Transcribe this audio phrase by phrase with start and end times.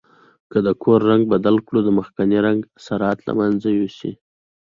[0.51, 4.11] که د کور رنګ بدل کړئ د مخکني رنګ اثرات له منځه یوسئ.